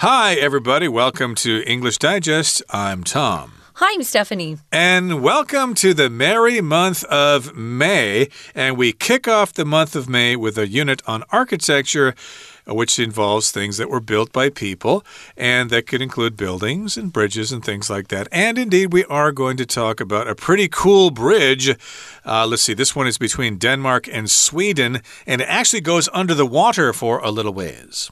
[0.00, 0.88] Hi, everybody.
[0.88, 2.62] Welcome to English Digest.
[2.68, 3.54] I'm Tom.
[3.76, 4.58] Hi, I'm Stephanie.
[4.70, 8.28] And welcome to the merry month of May.
[8.54, 12.14] And we kick off the month of May with a unit on architecture
[12.66, 15.04] which involves things that were built by people,
[15.36, 18.26] and that could include buildings and bridges and things like that.
[18.32, 21.70] And indeed, we are going to talk about a pretty cool bridge.
[22.24, 26.34] Uh, let's see, this one is between Denmark and Sweden, and it actually goes under
[26.34, 28.10] the water for a little ways.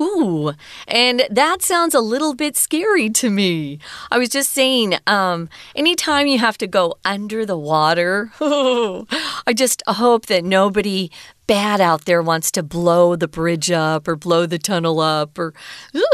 [0.00, 0.52] Ooh,
[0.86, 3.78] and that sounds a little bit scary to me.
[4.10, 9.82] I was just saying, um, anytime you have to go under the water, I just
[9.86, 11.10] hope that nobody
[11.46, 15.54] bad out there wants to blow the bridge up or blow the tunnel up, or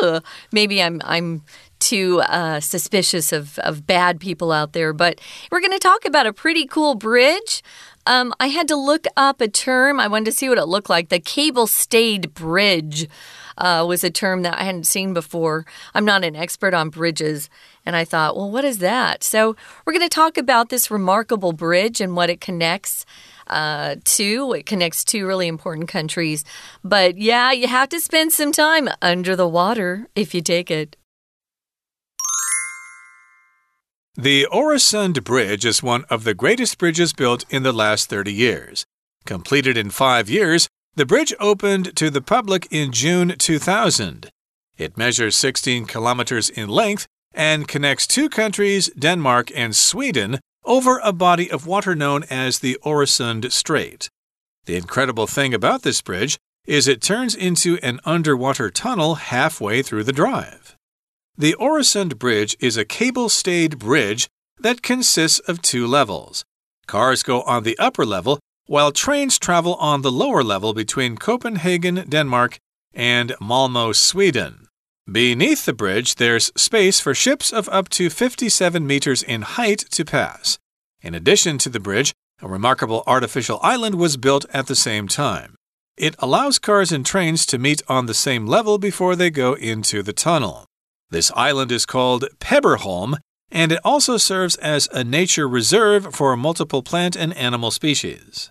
[0.03, 1.43] ugh, maybe I'm I'm
[1.83, 4.93] too uh, suspicious of, of bad people out there.
[4.93, 5.21] But
[5.51, 7.63] we're going to talk about a pretty cool bridge.
[8.07, 9.99] Um, I had to look up a term.
[9.99, 11.09] I wanted to see what it looked like.
[11.09, 13.09] The cable stayed bridge
[13.59, 15.65] uh, was a term that I hadn't seen before.
[15.95, 17.51] I'm not an expert on bridges.
[17.85, 19.25] And I thought, well, what is that?
[19.25, 23.05] So we're going to talk about this remarkable bridge and what it connects.
[23.49, 24.53] Uh, two.
[24.53, 26.45] It connects two really important countries.
[26.83, 30.97] But yeah, you have to spend some time under the water if you take it.
[34.15, 38.85] The Oresund Bridge is one of the greatest bridges built in the last 30 years.
[39.25, 44.31] Completed in five years, the bridge opened to the public in June 2000.
[44.77, 51.13] It measures 16 kilometers in length and connects two countries, Denmark and Sweden, over a
[51.13, 54.11] body of water known as the Oresund Strait.
[54.67, 60.05] The incredible thing about this bridge is it turns into an underwater tunnel halfway through
[60.05, 60.77] the drive.
[61.37, 64.29] The Oresund Bridge is a cable stayed bridge
[64.61, 66.45] that consists of two levels.
[66.87, 68.39] Cars go on the upper level
[68.73, 72.59] while trains travel on the lower level between Copenhagen, Denmark,
[72.95, 74.67] and Malmö, Sweden.
[75.05, 80.07] Beneath the bridge, there's space for ships of up to 57 meters in height to
[80.07, 80.59] pass.
[81.03, 85.55] In addition to the bridge, a remarkable artificial island was built at the same time.
[85.99, 90.03] It allows cars and trains to meet on the same level before they go into
[90.03, 90.65] the tunnel.
[91.11, 93.19] This island is called Pebberholm
[93.51, 98.51] and it also serves as a nature reserve for multiple plant and animal species.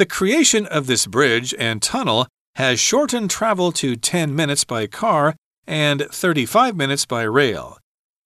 [0.00, 5.36] The creation of this bridge and tunnel has shortened travel to 10 minutes by car
[5.66, 7.76] and 35 minutes by rail.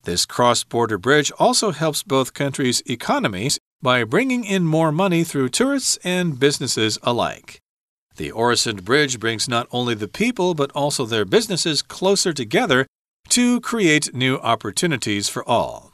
[0.04, 5.48] This cross border bridge also helps both countries' economies by bringing in more money through
[5.48, 7.58] tourists and businesses alike.
[8.18, 12.86] The Oresund Bridge brings not only the people but also their businesses closer together
[13.30, 15.93] to create new opportunities for all.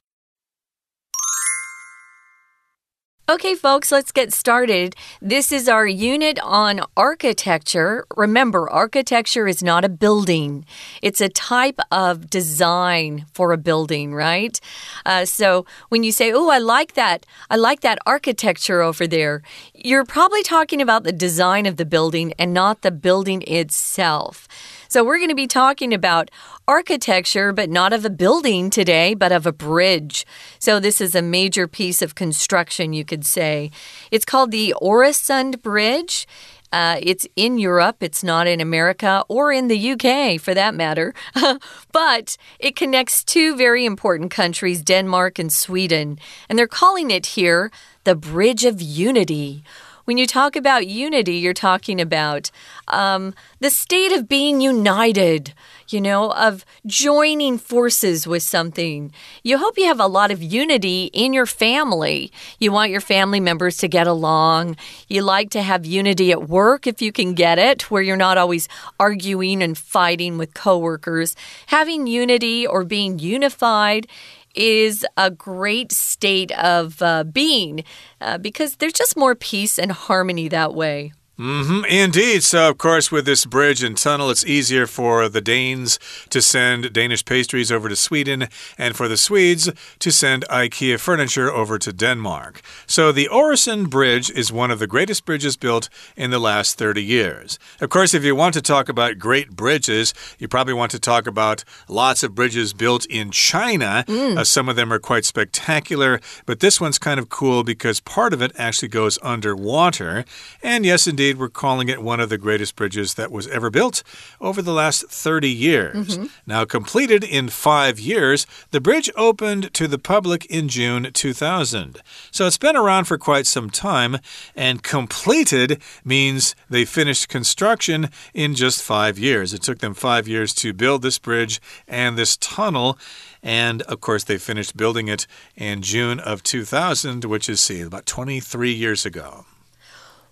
[3.31, 4.97] Okay, folks, let's get started.
[5.23, 8.05] This is our unit on architecture.
[8.17, 10.65] Remember, architecture is not a building,
[11.01, 14.59] it's a type of design for a building, right?
[15.07, 19.43] Uh, so when you say, Oh, I like that, I like that architecture over there,
[19.75, 24.49] you're probably talking about the design of the building and not the building itself.
[24.91, 26.33] So, we're going to be talking about
[26.67, 30.27] architecture, but not of a building today, but of a bridge.
[30.59, 33.71] So, this is a major piece of construction, you could say.
[34.11, 36.27] It's called the Oresund Bridge.
[36.73, 41.15] Uh, it's in Europe, it's not in America or in the UK for that matter.
[41.93, 46.19] but it connects two very important countries, Denmark and Sweden.
[46.49, 47.71] And they're calling it here
[48.03, 49.63] the Bridge of Unity.
[50.11, 52.51] When you talk about unity, you're talking about
[52.89, 55.55] um, the state of being united,
[55.89, 59.13] you know, of joining forces with something.
[59.45, 62.33] You hope you have a lot of unity in your family.
[62.59, 64.77] You want your family members to get along.
[65.07, 68.37] You like to have unity at work if you can get it, where you're not
[68.37, 68.69] always
[68.99, 71.37] arguing and fighting with coworkers.
[71.67, 74.09] Having unity or being unified
[74.55, 77.85] is a great state of uh, being
[78.21, 81.13] uh, because there's just more peace and harmony that way.
[81.41, 82.45] Mm -hmm, indeed.
[82.45, 86.93] So, of course, with this bridge and tunnel, it's easier for the Danes to send
[86.93, 88.49] Danish pastries over to Sweden
[88.79, 92.61] and for the Swedes to send IKEA furniture over to Denmark.
[92.87, 97.03] So, the Oresund Bridge is one of the greatest bridges built in the last 30
[97.03, 97.59] years.
[97.81, 101.27] Of course, if you want to talk about great bridges, you probably want to talk
[101.27, 104.05] about lots of bridges built in China.
[104.07, 104.39] Mm.
[104.39, 108.35] Uh, some of them are quite spectacular, but this one's kind of cool because part
[108.35, 110.25] of it actually goes underwater.
[110.63, 113.71] And yes, indeed indeed, we're calling it one of the greatest bridges that was ever
[113.71, 114.03] built
[114.41, 116.17] over the last 30 years.
[116.17, 116.31] Mm -hmm.
[116.47, 122.03] Now, completed in five years, the bridge opened to the public in June 2000.
[122.31, 124.19] So it's been around for quite some time,
[124.57, 129.53] and completed means they finished construction in just five years.
[129.53, 132.99] It took them five years to build this bridge and this tunnel.
[133.43, 138.05] And of course, they finished building it in June of 2000, which is, see, about
[138.07, 139.45] 23 years ago.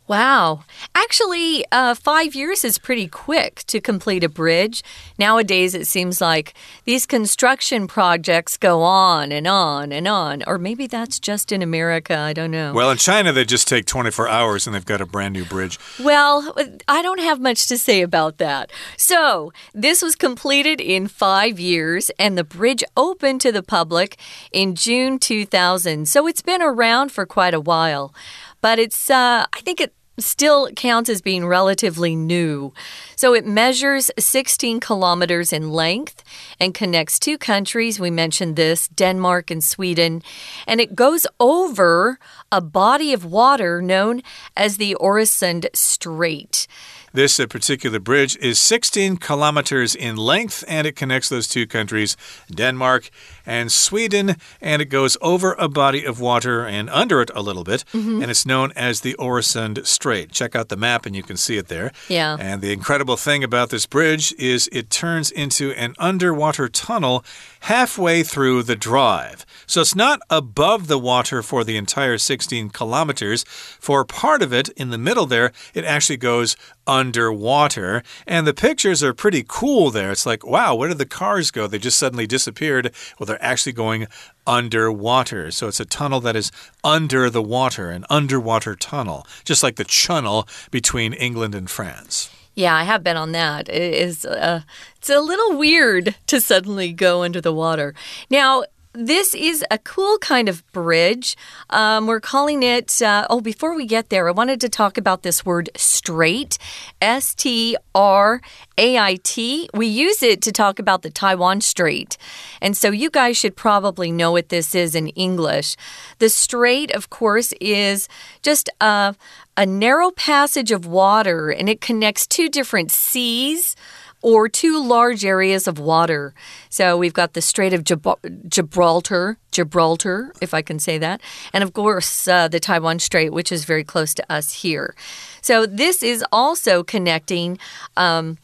[0.09, 0.65] Wow.
[0.95, 4.83] Actually, uh, five years is pretty quick to complete a bridge.
[5.19, 6.55] Nowadays, it seems like
[6.87, 10.43] these construction projects go on and on and on.
[10.47, 12.17] Or maybe that's just in America.
[12.17, 12.73] I don't know.
[12.73, 15.79] Well, in China, they just take 24 hours and they've got a brand new bridge.
[16.03, 16.57] Well,
[16.89, 18.71] I don't have much to say about that.
[18.97, 24.17] So, this was completed in five years and the bridge opened to the public
[24.53, 26.09] in June 2000.
[26.09, 28.15] So, it's been around for quite a while
[28.61, 32.73] but it's uh, I think it still counts as being relatively new.
[33.17, 36.23] So it measures 16 kilometers in length
[36.61, 37.99] and connects two countries.
[37.99, 40.23] We mentioned this Denmark and Sweden.
[40.67, 42.19] And it goes over
[42.51, 44.23] a body of water known
[44.57, 46.67] as the Øresund Strait.
[47.13, 52.17] This uh, particular bridge is 16 kilometers in length and it connects those two countries,
[52.51, 53.11] Denmark
[53.49, 57.65] and Sweden, and it goes over a body of water and under it a little
[57.65, 58.23] bit, mm -hmm.
[58.23, 60.33] and it's known as the Øresund Strait.
[60.33, 61.91] Check out the map and you can see it there.
[62.09, 62.37] Yeah.
[62.41, 67.25] And the incredible thing about this bridge is it turns into an underwater tunnel
[67.61, 69.45] halfway through the drive.
[69.67, 73.45] So it's not above the water for the entire 16 kilometers.
[73.81, 76.57] For part of it, in the middle there, it actually goes
[76.87, 78.03] underwater.
[78.27, 80.11] And the pictures are pretty cool there.
[80.11, 81.67] It's like, wow, where did the cars go?
[81.67, 82.93] They just suddenly disappeared.
[83.19, 84.07] Well, they're actually going
[84.47, 85.51] underwater.
[85.51, 86.51] So it's a tunnel that is
[86.83, 92.31] under the water, an underwater tunnel, just like the channel between England and France.
[92.55, 93.69] Yeah, I have been on that.
[93.69, 94.63] It is uh,
[94.97, 97.95] it's a little weird to suddenly go under the water.
[98.31, 98.65] Now,
[98.99, 101.37] this is a cool kind of bridge.
[101.71, 105.23] Um, we're calling it, uh, oh, before we get there, I wanted to talk about
[105.23, 106.59] this word strait.
[107.01, 108.41] S T R
[108.77, 109.71] A I T.
[109.73, 112.19] We use it to talk about the Taiwan Strait.
[112.61, 115.77] And so you guys should probably know what this is in English.
[116.19, 118.09] The strait, of course, is
[118.43, 119.15] just a,
[119.57, 123.77] a narrow passage of water and it connects two different seas
[124.23, 126.35] or two large areas of water.
[126.71, 131.21] So we've got the Strait of Gibraltar, Gibraltar, if I can say that,
[131.53, 134.95] and of course uh, the Taiwan Strait, which is very close to us here.
[135.41, 137.59] So this is also connecting.
[137.97, 138.39] Um,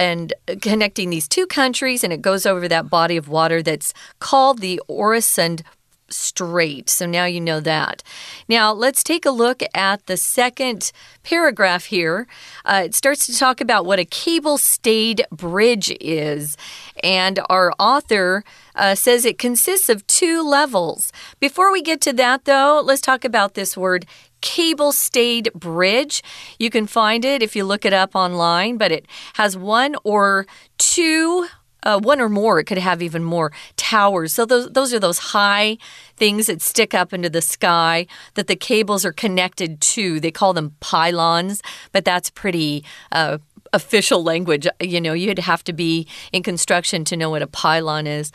[0.00, 0.32] and
[0.62, 4.80] connecting these two countries, and it goes over that body of water that's called the
[4.88, 5.62] Øresund
[6.10, 6.88] Strait.
[6.88, 8.02] So now you know that.
[8.48, 12.26] Now let's take a look at the second paragraph here.
[12.64, 16.56] Uh, it starts to talk about what a cable stayed bridge is.
[17.02, 18.44] And our author
[18.74, 21.12] uh, says it consists of two levels.
[21.40, 24.06] Before we get to that, though, let's talk about this word
[24.40, 26.22] cable stayed bridge.
[26.58, 30.46] You can find it if you look it up online, but it has one or
[30.78, 31.48] two
[31.82, 32.58] uh, one or more.
[32.58, 34.32] It could have even more towers.
[34.32, 35.78] So those those are those high
[36.16, 40.20] things that stick up into the sky that the cables are connected to.
[40.20, 43.38] They call them pylons, but that's pretty uh,
[43.72, 44.66] official language.
[44.80, 48.32] You know, you'd have to be in construction to know what a pylon is.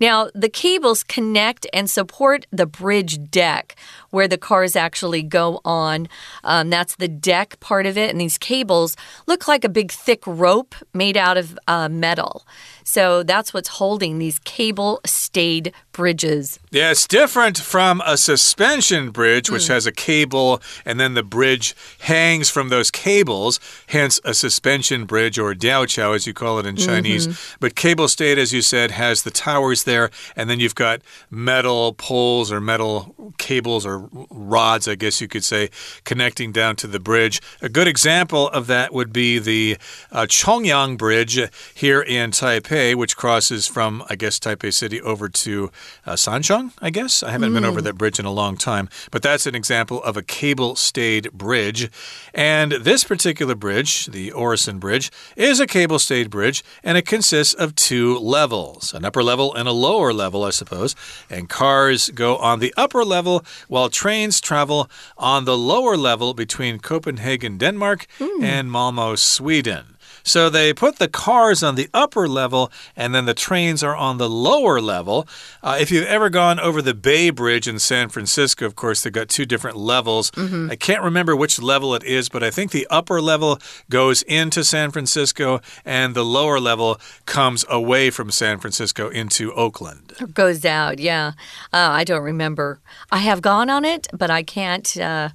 [0.00, 3.76] Now, the cables connect and support the bridge deck
[4.16, 6.08] where the cars actually go on.
[6.42, 8.08] Um, that's the deck part of it.
[8.10, 8.96] And these cables
[9.26, 12.46] look like a big thick rope made out of uh, metal.
[12.82, 16.58] So that's what's holding these cable stayed bridges.
[16.70, 19.74] Yeah, it's different from a suspension bridge, which mm.
[19.74, 25.36] has a cable and then the bridge hangs from those cables, hence a suspension bridge
[25.38, 27.26] or diaoqiao, as you call it in Chinese.
[27.26, 27.56] Mm -hmm.
[27.60, 31.92] But cable stayed, as you said, has the towers there, and then you've got metal
[31.92, 35.70] poles or metal cables or rods, I guess you could say,
[36.04, 37.40] connecting down to the bridge.
[37.62, 39.76] A good example of that would be the
[40.12, 41.38] uh, Chongyang Bridge
[41.74, 45.70] here in Taipei, which crosses from, I guess, Taipei City over to
[46.04, 47.22] uh, Sanchong, I guess.
[47.22, 47.54] I haven't mm.
[47.54, 47.84] been over hmm.
[47.84, 51.90] that bridge in a long time, but that's an example of a cable stayed bridge.
[52.34, 57.54] And this particular bridge, the Oresund Bridge, is a cable stayed bridge, and it consists
[57.54, 60.94] of two levels an upper level and a lower level, I suppose.
[61.30, 66.78] And cars go on the upper level while trains travel on the lower level between
[66.78, 68.42] Copenhagen, Denmark, mm.
[68.42, 69.95] and Malmo, Sweden.
[70.26, 74.18] So they put the cars on the upper level and then the trains are on
[74.18, 75.26] the lower level.
[75.62, 79.12] Uh, if you've ever gone over the Bay Bridge in San Francisco, of course, they've
[79.12, 80.32] got two different levels.
[80.32, 80.72] Mm -hmm.
[80.72, 84.64] I can't remember which level it is, but I think the upper level goes into
[84.64, 90.12] San Francisco and the lower level comes away from San Francisco into Oakland.
[90.20, 91.32] Or goes out, yeah.
[91.72, 92.78] Uh, I don't remember.
[93.12, 94.96] I have gone on it, but I can't.
[94.96, 95.28] Uh,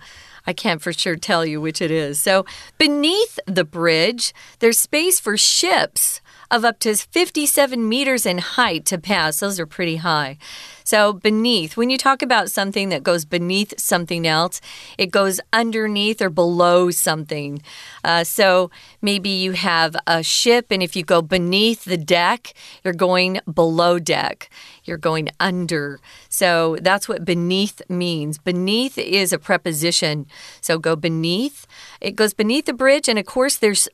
[0.45, 2.19] I can't for sure tell you which it is.
[2.19, 2.45] So,
[2.77, 6.21] beneath the bridge, there's space for ships
[6.51, 9.39] of up to 57 meters in height to pass.
[9.39, 10.38] Those are pretty high.
[10.84, 14.60] So, beneath, when you talk about something that goes beneath something else,
[14.98, 17.62] it goes underneath or below something.
[18.03, 18.70] Uh, so,
[19.01, 22.53] maybe you have a ship, and if you go beneath the deck,
[22.84, 24.50] you're going below deck.
[24.84, 26.01] You're going under.
[26.27, 28.38] So, that's what beneath means.
[28.38, 30.25] Beneath is a preposition.
[30.60, 31.67] So, go beneath.
[32.01, 33.88] It goes beneath the bridge, and of course, there's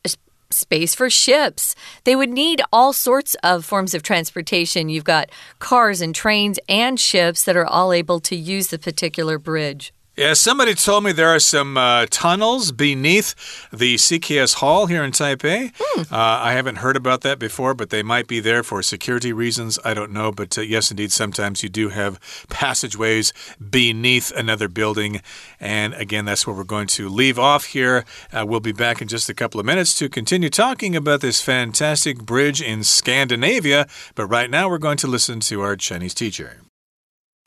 [0.52, 1.76] space for ships.
[2.04, 4.90] They would need all sorts of forms of transportation.
[4.90, 9.38] You've got cars and trains and ships that are all able to use the particular
[9.38, 9.94] bridge.
[10.18, 13.36] Yeah, somebody told me there are some uh, tunnels beneath
[13.72, 15.72] the CKS Hall here in Taipei.
[15.72, 16.12] Mm.
[16.12, 19.78] Uh, I haven't heard about that before, but they might be there for security reasons.
[19.86, 20.32] I don't know.
[20.32, 22.20] But uh, yes, indeed, sometimes you do have
[22.50, 23.32] passageways
[23.70, 25.22] beneath another building.
[25.60, 28.04] And again, that's where we're going to leave off here.
[28.34, 31.42] Uh, we'll be back in just a couple of minutes to continue talking about this
[31.42, 33.86] fantastic bridge in Scandinavia.
[34.16, 36.58] But right now, we're going to listen to our Chinese teacher.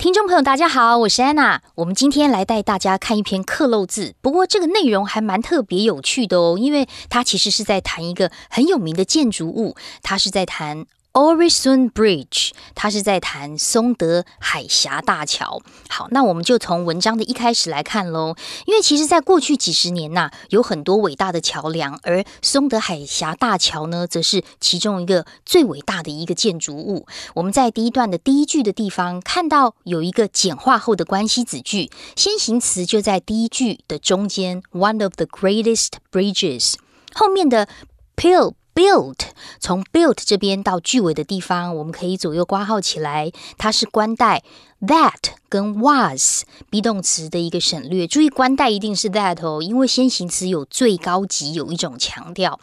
[0.01, 1.61] 听众朋友，大家好，我是安娜。
[1.75, 10.87] 我们今天来带大家看一篇刻漏字，不过这个内容还蛮特别有趣的哦，因为它其实是在谈一个很有名的建筑物，它是在谈。
[11.13, 15.61] Orison Bridge，它是在谈松德海峡大桥。
[15.89, 18.37] 好，那我们就从文章的一开始来看喽。
[18.67, 27.07] 因为其实，在过去几十年呐，有很多伟大的桥梁，而松德海峡大桥呢，则是其中一个最伟大的一个建筑物。
[27.35, 36.75] 我们在第一段的第一句的地方看到有一个简化后的关系子句，先行词就在第一句的中间，one of the greatest bridges，
[37.13, 37.69] 后面的
[38.15, 38.55] pill。
[38.81, 39.19] Built
[39.59, 44.43] 从 built 这边到句尾的地方，我们可以左右挂号起来，它是关带。
[44.81, 52.59] That 跟 was be 动词的一个省略，注意关带一定是 that 哦，因为先行词有最高级，有一种强调。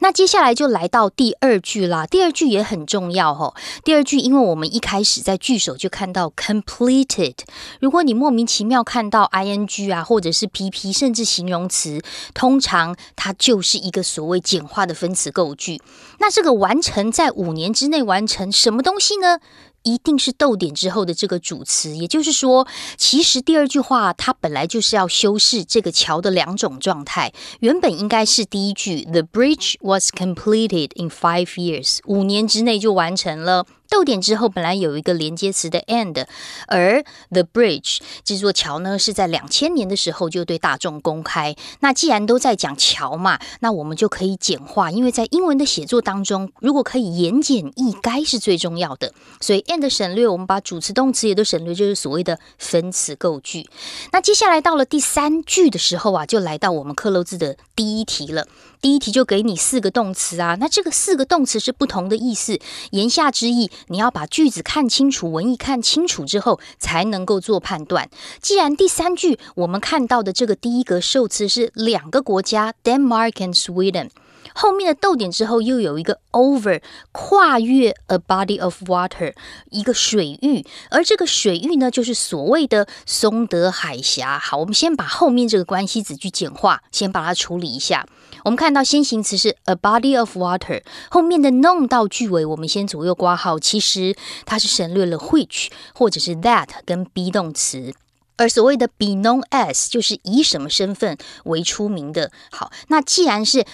[0.00, 3.54] 那接下来就来到第二句啦，第二句也很重要哦。
[3.84, 7.36] 第二句，因为我们一开始在句首就看到 completed，
[7.78, 12.02] 如果你莫名其妙看到 ing 啊，或者是 pp，甚至形容词，
[12.34, 15.80] 通常它就是一个所谓简化的分词构句。
[16.18, 19.38] 那这个完成在五年之内完成什么东西呢？
[19.82, 27.32] 一定是逗点之后的这个主词，也就是说，其实第二句话它本来就是要修饰这个桥的两种状态。
[27.60, 33.66] 原本应该是第一句，The bridge was completed in five years，五年之内就完成了。
[33.90, 36.24] 逗点之后本来有一个连接词的 and，
[36.68, 41.56] 而 the bridge 这座桥呢是在两千年的时候就对大众公开。
[41.80, 49.12] 那既然都在讲桥嘛，那我们就可以简化，因为在英文的写作当中，如果可以言简意赅是最重要的。
[49.40, 53.68] 所以 and 省略，我们把主词动词也都省略，就是所谓的分词构句。
[54.12, 58.46] 那接下来到了第三句的时候啊，就来到我们克漏字的第一题了。
[58.80, 62.58] 第一题就给你四个动词啊，那这个四个动词是不同的意思，
[62.92, 63.70] 言下之意。
[63.88, 68.08] 你要把句子看清楚，文意看清楚之后，才能够做判断。
[68.40, 74.10] 既然第三句我们看到的这个第一个受词是两个国家，Denmark and Sweden。
[74.52, 76.80] 后面的逗点之后又有一个 over，
[77.12, 79.32] 跨越 a body of water，
[79.70, 84.38] 一个水域，而这个水域呢，就是所谓的松德海峡。
[84.38, 88.06] 好，我们先把后面这个关系子句简化，先把它处理一下。
[88.44, 97.92] 我们看到先行词是 a body of water，后面的 known 到句尾，我们先左右挂号，其实它是省略了 which 或者是 that 跟 be 动词，
[98.36, 102.30] 而所谓的 be known as 就是以什么身份为出名的。
[102.50, 103.64] 好，那既然是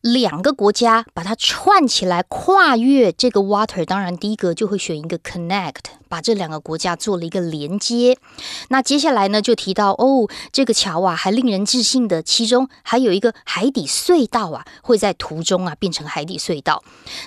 [0.00, 8.16] 两个国家把它串起来，跨越这个 water，当然第一个就会选一个 connect，把这两个国家做了一个连接。
[8.68, 16.82] 那接下来呢，就提到哦，这个桥啊，还令人置信的，其中还有一个海底隧道啊，会在途中啊变成海底隧道。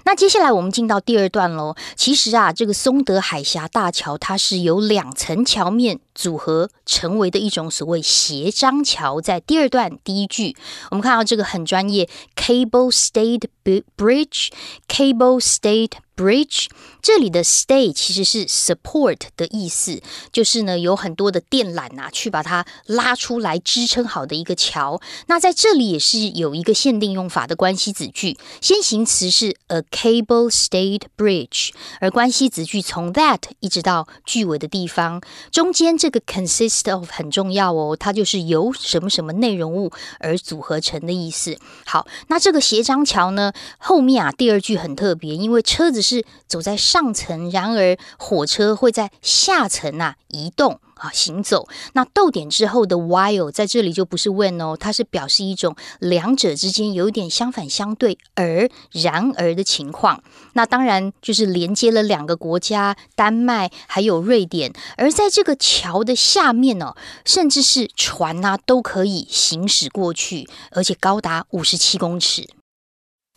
[0.05, 1.75] 那接下来我们进到第二段喽。
[1.95, 9.21] 其实啊，这个松德海峡大桥它是由两层桥面组合成为的一种所谓斜张桥。
[9.21, 10.55] 在第二段第一句，
[10.91, 15.91] 我们看到这个很专业 cable stayed bridge，cable stayed。
[16.19, 16.67] bridge，
[17.01, 20.01] 这里的 stay 其实是 support 的意思，
[20.33, 24.99] 就是呢有很多的电缆啊，去把它拉出来支撑好的一个桥。
[25.27, 31.69] 那在这里也是有一个限定用法的关系子句，先行词是 a cable-stayed bridge，
[32.01, 35.21] 而关系子句从 that 一直到句尾的地方，
[35.51, 41.57] 中间这个 consist of 很重要哦，它就是由什么什么内容物而组合成的意思。
[41.85, 51.67] 好，那这个斜张桥呢，后面啊第二句很特别，因为车子是走在上层，然而火车会在下层啊移动啊行走。
[51.93, 60.23] 那逗点之后的 while 在这里就不是 when 哦，它是表示一种两者之间有一点相反相对而然而的情况。
[60.53, 64.73] 那当然就是连接了两个国家，丹麦还有瑞典。
[64.97, 72.49] 而在这个桥的下面哦，甚至是船呐都可以行驶过去，而且高达五十七公尺。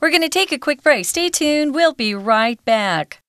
[0.02, 1.06] We're going to take a quick break.
[1.06, 1.76] Stay tuned.
[1.76, 3.22] We'll be right back.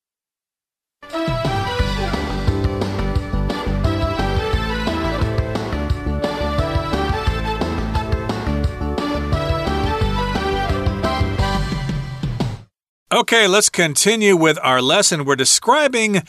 [13.11, 15.25] Okay, let's continue with our lesson.
[15.25, 16.23] We're describing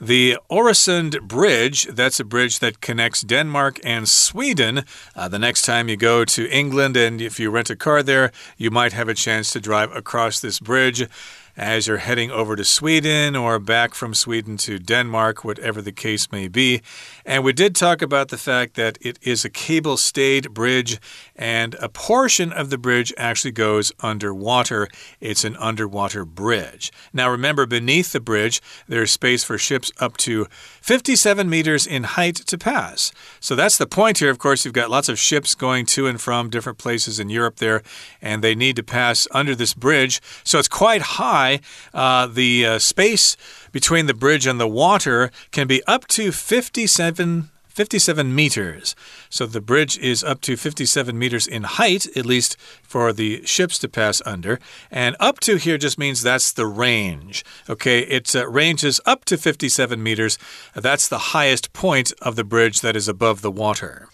[0.00, 4.84] the Oresund Bridge, that's a bridge that connects Denmark and Sweden.
[5.16, 8.30] Uh, the next time you go to England and if you rent a car there,
[8.56, 11.08] you might have a chance to drive across this bridge
[11.58, 16.30] as you're heading over to Sweden or back from Sweden to Denmark, whatever the case
[16.30, 16.80] may be.
[17.26, 21.00] And we did talk about the fact that it is a cable stayed bridge,
[21.34, 24.86] and a portion of the bridge actually goes underwater.
[25.20, 26.92] It's an underwater bridge.
[27.12, 30.46] Now, remember, beneath the bridge, there's space for ships up to
[30.80, 33.10] 57 meters in height to pass.
[33.40, 34.30] So that's the point here.
[34.30, 37.56] Of course, you've got lots of ships going to and from different places in Europe
[37.56, 37.82] there,
[38.22, 40.20] and they need to pass under this bridge.
[40.44, 41.60] So it's quite high high.
[41.94, 43.36] Uh, the uh, space
[43.72, 48.96] between the bridge and the water can be up to 57 57 meters.
[49.30, 53.78] So the bridge is up to 57 meters in height, at least for the ships
[53.78, 54.58] to pass under.
[54.90, 57.44] And up to here just means that's the range.
[57.70, 60.38] Okay, it uh, ranges up to 57 meters.
[60.74, 64.08] That's the highest point of the bridge that is above the water.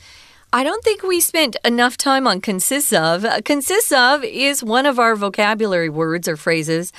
[0.54, 3.26] I don't think we spent enough time on consists of.
[3.44, 6.92] Consists of is one of our vocabulary words or phrases.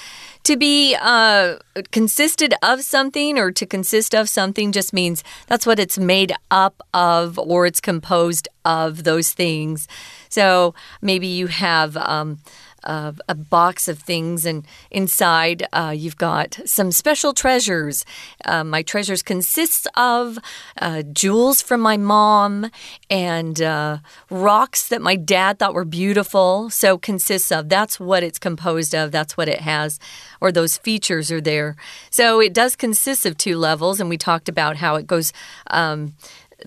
[0.44, 1.60] To be uh,
[1.94, 6.82] consisted of something or to consist of something just means that's what it's made up
[6.94, 9.88] of or it's composed of those things.
[10.28, 11.96] So maybe you have.
[11.96, 12.40] Um,
[12.86, 18.06] a box of things, and inside uh, you've got some special treasures.
[18.44, 20.38] Uh, my treasures consist of
[20.82, 22.70] uh, jewels from my mom
[23.10, 23.98] and uh,
[24.30, 26.70] rocks that my dad thought were beautiful.
[26.70, 27.70] So consists of.
[27.70, 29.12] That's what it's composed of.
[29.12, 30.00] That's what it has,
[30.40, 31.76] or those features are there.
[32.10, 35.34] So it does consist of two levels, and we talked about how it goes.
[35.68, 36.14] Um,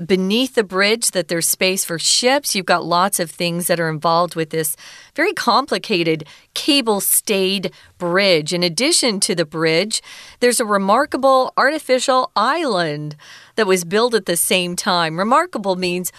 [0.06, 2.54] beneath the bridge that there's space for ships.
[2.54, 4.76] You've got lots of things that are involved with this
[5.14, 8.52] very complicated cable stayed bridge.
[8.52, 10.02] In addition to the bridge,
[10.40, 13.16] there's a remarkable artificial island
[13.56, 15.18] that was built at the same time.
[15.18, 16.12] Remarkable means,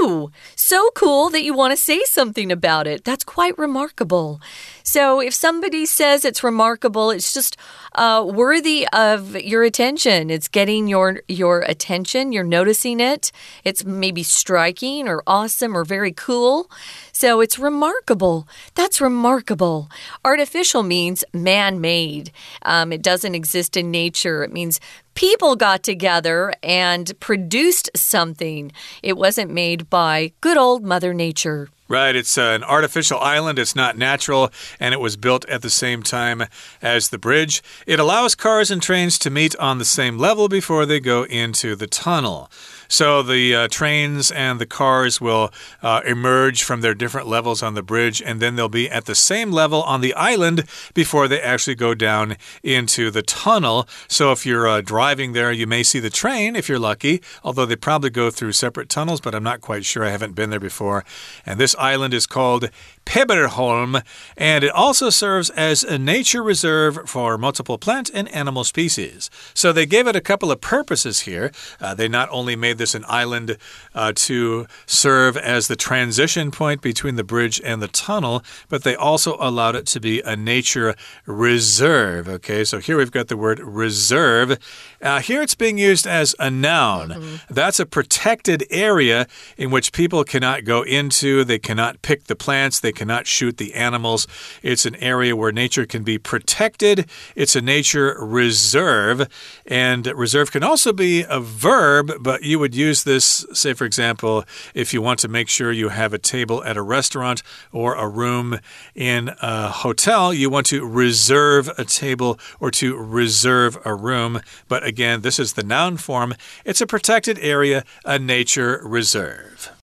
[0.00, 3.04] ooh, so cool that you want to say something about it.
[3.04, 4.40] That's quite remarkable.
[4.82, 7.58] So if somebody says it's remarkable, it's just
[7.96, 10.30] uh, worthy of your attention.
[10.30, 12.32] It's getting your your attention.
[12.32, 13.30] You're noticing it.
[13.62, 16.70] It's maybe striking or awesome or very cool.
[17.16, 18.46] So it's remarkable.
[18.74, 19.88] That's remarkable.
[20.22, 24.44] Artificial means man made, um, it doesn't exist in nature.
[24.44, 24.80] It means
[25.14, 28.70] people got together and produced something.
[29.02, 31.70] It wasn't made by good old Mother Nature.
[31.88, 33.58] Right, it's uh, an artificial island.
[33.58, 36.42] It's not natural, and it was built at the same time
[36.82, 37.62] as the bridge.
[37.86, 41.76] It allows cars and trains to meet on the same level before they go into
[41.76, 42.50] the tunnel.
[42.88, 47.74] So the uh, trains and the cars will uh, emerge from their different levels on
[47.74, 51.40] the bridge, and then they'll be at the same level on the island before they
[51.40, 53.88] actually go down into the tunnel.
[54.08, 57.66] So if you're uh, driving there, you may see the train if you're lucky, although
[57.66, 60.04] they probably go through separate tunnels, but I'm not quite sure.
[60.04, 61.04] I haven't been there before.
[61.44, 62.70] And this island is called
[63.04, 64.02] Pebberholm,
[64.36, 69.30] and it also serves as a nature reserve for multiple plant and animal species.
[69.54, 71.52] So they gave it a couple of purposes here.
[71.80, 73.56] Uh, they not only made made this an island
[73.94, 78.94] uh, to serve as the transition point between the bridge and the tunnel, but they
[78.94, 82.28] also allowed it to be a nature reserve.
[82.28, 84.58] Okay, so here we've got the word reserve.
[85.00, 87.08] Uh, here it's being used as a noun.
[87.08, 87.54] Mm -hmm.
[87.54, 92.80] That's a protected area in which people cannot go into, they cannot pick the plants,
[92.80, 94.26] they cannot shoot the animals.
[94.62, 99.26] It's an area where nature can be protected, it's a nature reserve.
[99.66, 104.44] And reserve can also be a verb, but you would use this, say, for example,
[104.74, 108.08] if you want to make sure you have a table at a restaurant or a
[108.08, 108.58] room
[108.94, 114.40] in a hotel, you want to reserve a table or to reserve a room.
[114.68, 116.34] But again, this is the noun form.
[116.64, 119.75] It's a protected area, a nature reserve.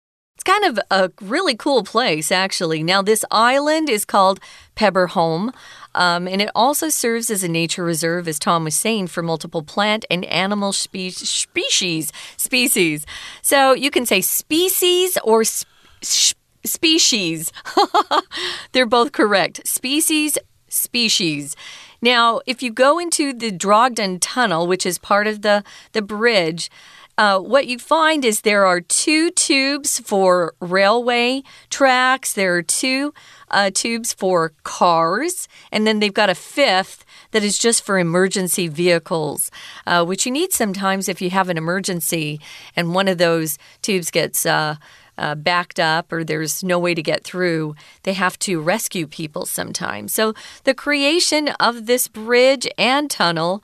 [0.44, 2.84] It's kind of a really cool place, actually.
[2.84, 4.42] Now, this island is called
[4.76, 5.54] Pebberholm.
[5.96, 9.64] Um, and it also serves as a nature reserve, as Tom was saying, for multiple
[9.64, 12.12] plant and animal spe species.
[12.36, 13.06] Species.
[13.42, 17.54] So you can say species or sp species.
[18.74, 19.66] They're both correct.
[19.66, 21.56] Species, species.
[22.02, 26.70] Now, if you go into the Drogden Tunnel, which is part of the, the bridge,
[27.18, 33.14] uh, what you find is there are two tubes for railway tracks, there are two
[33.52, 38.68] uh, tubes for cars, and then they've got a fifth that is just for emergency
[38.68, 39.52] vehicles,
[39.86, 42.40] uh, which you need sometimes if you have an emergency
[42.76, 44.46] and one of those tubes gets.
[44.46, 44.76] Uh,
[45.16, 49.46] uh, backed up or there's no way to get through, they have to rescue people
[49.46, 50.12] sometimes.
[50.12, 53.64] So, the creation of this bridge and tunnel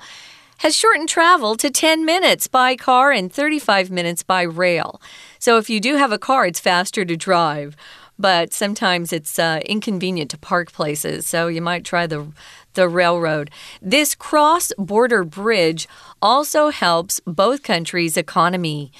[0.59, 5.01] has shortened travel to 10 minutes by car and 35 minutes by rail.
[5.39, 7.75] So, if you do have a car, it's faster to drive
[8.19, 12.27] but sometimes it's uh, inconvenient to park places, so you might try the
[12.73, 13.49] the railroad.
[13.81, 15.87] This cross border bridge
[16.21, 18.91] also helps both countries' economy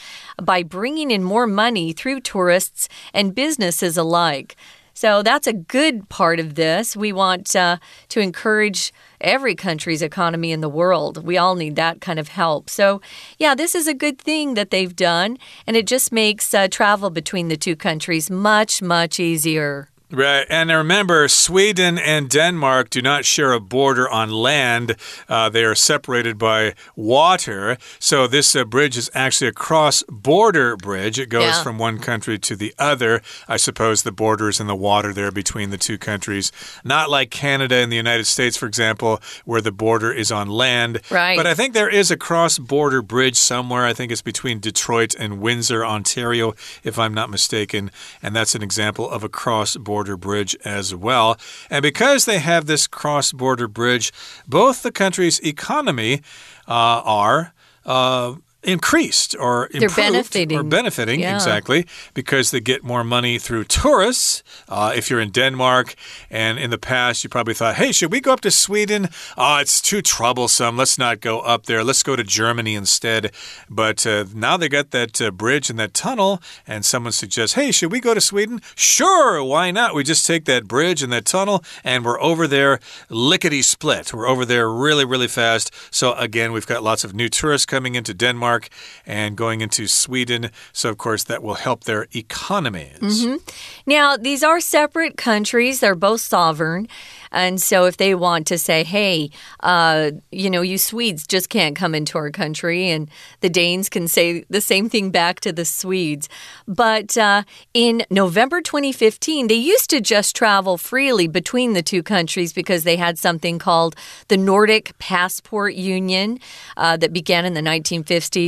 [0.41, 4.55] by bringing in more money through tourists and businesses alike.
[4.99, 6.93] So that's a good part of this.
[6.93, 7.77] We want uh,
[8.09, 11.23] to encourage every country's economy in the world.
[11.23, 12.69] We all need that kind of help.
[12.69, 12.99] So,
[13.37, 17.11] yeah, this is a good thing that they've done, and it just makes uh, travel
[17.11, 19.87] between the two countries much, much easier.
[20.11, 20.47] Right.
[20.49, 24.95] And remember, Sweden and Denmark do not share a border on land.
[25.27, 27.77] Uh, they are separated by water.
[27.99, 31.19] So this uh, bridge is actually a cross border bridge.
[31.19, 31.63] It goes yeah.
[31.63, 33.21] from one country to the other.
[33.47, 36.51] I suppose the border is in the water there between the two countries.
[36.83, 41.01] Not like Canada and the United States, for example, where the border is on land.
[41.11, 41.37] Right.
[41.37, 43.85] But I think there is a cross border bridge somewhere.
[43.85, 47.91] I think it's between Detroit and Windsor, Ontario, if I'm not mistaken.
[48.23, 51.37] And that's an example of a cross border border bridge as well.
[51.69, 54.13] And because they have this cross border bridge,
[54.47, 56.21] both the country's economy
[56.69, 57.53] uh, are.
[57.85, 60.57] Uh, increased or improved They're benefiting.
[60.57, 61.35] or benefiting yeah.
[61.35, 64.43] exactly because they get more money through tourists.
[64.67, 65.95] Uh, if you're in Denmark
[66.29, 69.07] and in the past you probably thought, "Hey, should we go up to Sweden?
[69.37, 70.75] Oh, it's too troublesome.
[70.77, 71.83] Let's not go up there.
[71.83, 73.31] Let's go to Germany instead."
[73.69, 77.71] But uh, now they got that uh, bridge and that tunnel, and someone suggests, "Hey,
[77.71, 79.95] should we go to Sweden?" Sure, why not?
[79.95, 84.13] We just take that bridge and that tunnel, and we're over there lickety split.
[84.13, 85.71] We're over there really, really fast.
[85.91, 88.48] So again, we've got lots of new tourists coming into Denmark.
[88.49, 88.69] Denmark
[89.05, 90.51] and going into Sweden.
[90.73, 92.99] So, of course, that will help their economies.
[93.01, 93.37] Mm -hmm.
[93.85, 96.87] Now, these are separate countries, they're both sovereign.
[97.31, 99.29] And so, if they want to say, hey,
[99.63, 103.09] uh, you know, you Swedes just can't come into our country, and
[103.39, 106.29] the Danes can say the same thing back to the Swedes.
[106.65, 107.41] But uh,
[107.73, 112.97] in November 2015, they used to just travel freely between the two countries because they
[112.97, 113.93] had something called
[114.27, 116.39] the Nordic Passport Union
[116.77, 118.38] uh, that began in the 1950s.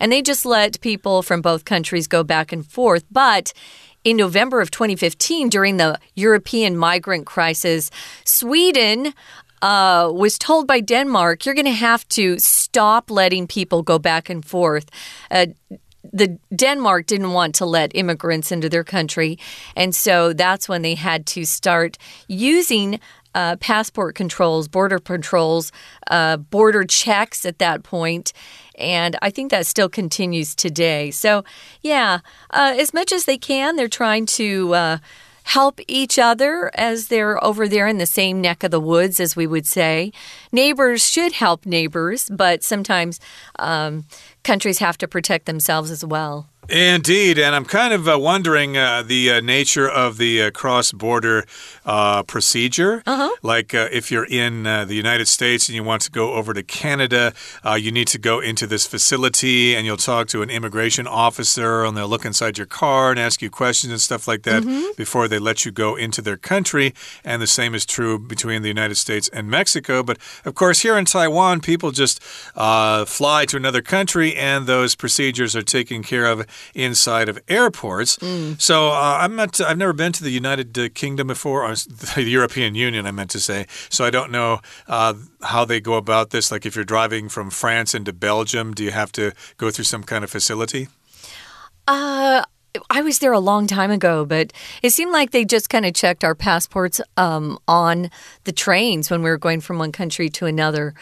[0.00, 3.04] And they just let people from both countries go back and forth.
[3.10, 3.52] But
[4.04, 7.90] in November of 2015, during the European migrant crisis,
[8.24, 9.12] Sweden
[9.62, 14.30] uh, was told by Denmark, you're going to have to stop letting people go back
[14.30, 14.90] and forth.
[15.30, 15.46] Uh,
[16.12, 19.38] the Denmark didn't want to let immigrants into their country,
[19.74, 23.00] and so that's when they had to start using
[23.36, 25.70] uh, passport controls, border controls,
[26.10, 28.32] uh, border checks at that point.
[28.78, 31.10] And I think that still continues today.
[31.10, 31.44] So,
[31.82, 32.20] yeah,
[32.50, 34.98] uh, as much as they can, they're trying to uh,
[35.44, 39.36] help each other as they're over there in the same neck of the woods, as
[39.36, 40.12] we would say.
[40.50, 43.20] Neighbors should help neighbors, but sometimes
[43.58, 44.06] um,
[44.44, 46.48] countries have to protect themselves as well.
[46.68, 50.90] Indeed, and I'm kind of uh, wondering uh, the uh, nature of the uh, cross
[50.90, 51.46] border
[51.84, 53.02] uh, procedure.
[53.06, 53.30] -huh.
[53.42, 56.62] Like uh, if you're in the United States and you want to go over to
[56.62, 57.32] Canada,
[57.64, 61.96] you need to go into this facility and you'll talk to an immigration officer and
[61.96, 64.96] they'll look inside your car and ask you questions and stuff like that mm -hmm.
[64.96, 66.92] before they let you go into their country.
[67.24, 70.02] And the same is true between the United States and Mexico.
[70.02, 72.22] But of course, here in Taiwan, people just
[73.16, 78.16] fly to another country and those procedures are taken care of inside of airports.
[78.18, 78.60] Mm.
[78.60, 79.60] So uh, I'm not.
[79.60, 83.06] I've never been to the United uh, Kingdom before, or the European Union.
[83.06, 83.66] I meant to say.
[83.88, 86.50] So I don't know uh, how they go about this.
[86.50, 90.02] Like if you're driving from France into Belgium, do you have to go through some
[90.02, 90.88] kind of facility?
[91.86, 92.44] Uh.
[92.90, 95.94] I was there a long time ago, but it seemed like they just kind of
[95.94, 98.10] checked our passports um, on
[98.44, 100.92] the trains when we were going from one country to another.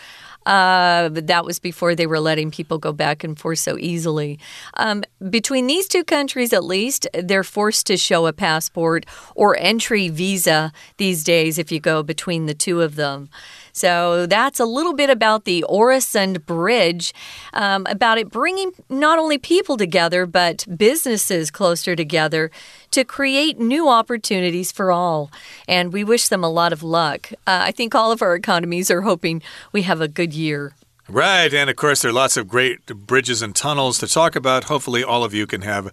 [0.47, 4.39] Uh, that was before they were letting people go back and forth so easily.
[4.75, 10.09] Um, between these two countries, at least, they're forced to show a passport or entry
[10.09, 13.31] visa these days if you go between the two of them.
[13.75, 17.13] So that's a little bit about the Oresund Bridge,
[17.53, 22.53] um, about it bringing not only people together, but businesses closer together
[22.93, 25.31] to create new opportunities for all.
[25.67, 27.33] And we wish them a lot of luck.
[27.49, 30.75] Uh, I think all of our economies are hoping we have a good year.
[31.09, 31.53] Right.
[31.53, 34.65] And of course, there are lots of great bridges and tunnels to talk about.
[34.65, 35.93] Hopefully, all of you can have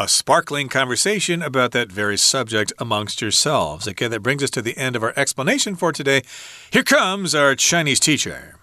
[0.00, 3.86] a sparkling conversation about that very subject amongst yourselves.
[3.86, 6.22] Okay, that brings us to the end of our explanation for today.
[6.70, 8.59] Here comes our Chinese teacher.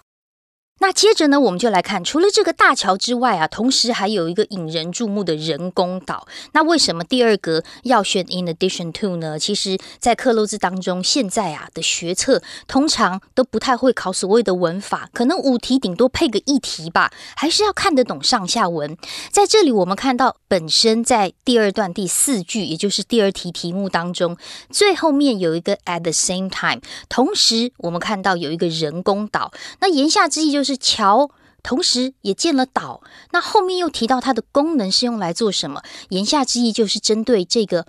[0.80, 6.28] 那接着呢，我们就来看，除了这个大桥之外啊，同时还有一个引人注目的人工岛。
[6.54, 9.40] 那为什么第二格要选 in addition to 呢？
[9.40, 18.96] 其实，在克漏字当中，现在啊的学测通常都不太会考所谓的文法，可能五题顶多配个一题吧，还是要看得懂上下文。
[19.32, 24.38] 在这里，我们看到本身在第二段第四句，也就是第二题题目当中，
[24.70, 29.52] 最后面有一个 at the same time，同时我们看到有一个人工岛。
[29.80, 30.67] 那言下之意就是。
[30.68, 31.32] 是桥，
[31.64, 33.02] 同时也建了岛。
[33.32, 35.82] 那后面又提到它的功能是用来做什么？
[36.10, 37.88] 言下之意就是针对这个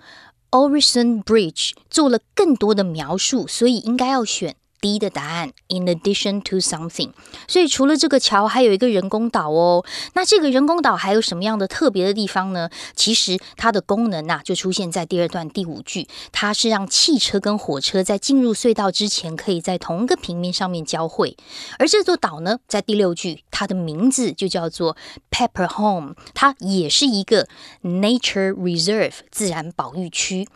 [0.51, 4.55] Orison Bridge 做了更多的描述，所以应该要选。
[4.81, 7.11] D 的答案，in addition to something。
[7.47, 9.85] 所以除了这个桥，还有一个人工岛哦。
[10.13, 12.69] 那这个人工岛还有什么样的特别的地方呢？
[12.95, 21.35] 其实它的功能呐，就出现在第二段第五句，它是让汽车跟火车在进入隧道之前，可以在同一个平面上面交汇。
[21.77, 24.95] 而这座岛呢，在第六句，它的名字就叫做
[25.31, 27.47] Pepper Home，它也是一个
[27.83, 30.47] nature reserve 自然保育区。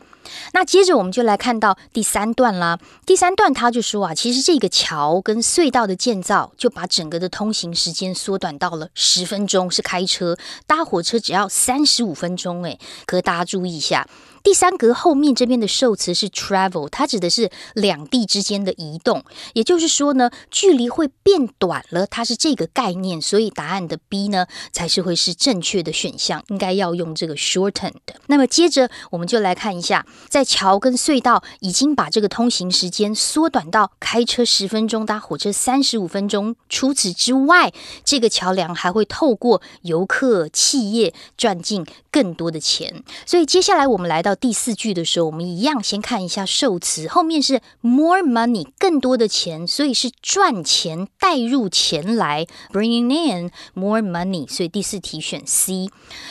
[0.54, 2.80] 那接着我们就来看到第三段啦。
[3.06, 12.64] 第三段他就说啊，其实这个桥跟隧道的建造，就把整个的通行时间缩短到了十分钟，是开车搭火车只要三十五分钟。
[12.64, 14.08] 诶，可大家注意一下。
[14.44, 27.94] 第三格后面这边的受词是 travel，它指的是两地之间的移动，也就是说呢，距离会变短了，它是这个概念，所以答案的 B 呢才是会是正确的选项，应该要用这个 shortened。
[28.28, 36.54] 那么接着我们就来看一下，在桥跟隧道已经把这个通行时间缩短到开车十分钟，搭火车三十五分钟。
[36.68, 37.72] 除此之外，
[38.04, 43.04] 这个桥梁还会透过游客企业赚进更多的钱。
[43.26, 44.33] 所以接下来我们来到。
[44.36, 55.90] 第四句的时候，我们一样先看一下受词，后面是 more money 更多的钱，所以是赚钱带入钱来 bringing in more money，所以第四题选 C。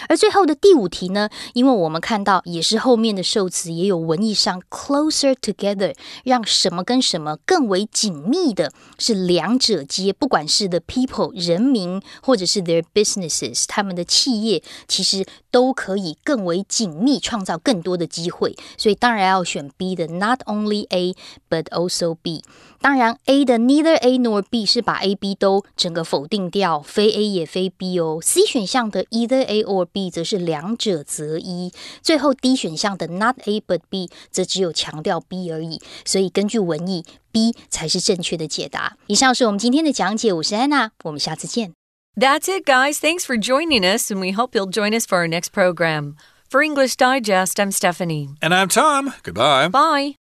[0.09, 17.92] 而最后的第五题呢，因为我们看到也是后面的受词也有文意上 closer together，让什么跟什么更为紧密的，是两者皆，不管是 the people 人民或者是 their businesses 他们的企业，其实都可以更为紧密，创造更多。
[17.92, 21.16] 多的机会，所以当然要选 B 的，Not only A
[21.50, 22.44] but also B。
[22.80, 28.20] 当然 A 的 Neither A nor B 是把 A、B 都整个否定掉，非 A 也非 B 哦。
[28.22, 31.72] C 选项的 Either A or B 则是两者择一。
[32.04, 35.82] 最后 D 选项的 Not A but B 则只有强调 B 而已。
[36.06, 38.96] 所以根据文意，B 才是正确的解答。
[39.08, 41.74] 以上是我们今天的讲解，我是安娜，我们下次见。
[42.16, 43.00] That's it, guys.
[43.00, 46.16] Thanks for joining us, and we hope you'll join us for our next program.
[46.53, 48.29] For English Digest, I'm Stephanie.
[48.43, 49.15] And I'm Tom.
[49.23, 49.69] Goodbye.
[49.69, 50.17] Bye.